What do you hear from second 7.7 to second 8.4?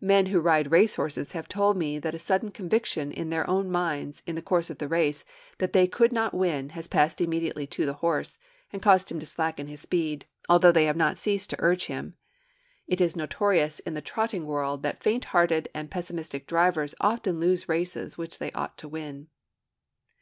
the horse,